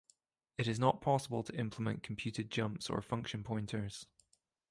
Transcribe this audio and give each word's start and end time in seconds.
It 0.57 0.67
is 0.67 0.79
not 0.79 0.99
possible 0.99 1.43
to 1.43 1.53
implement 1.55 2.01
computed 2.01 2.49
jumps 2.49 2.89
or 2.89 3.03
function 3.03 3.43
pointers. 3.43 4.07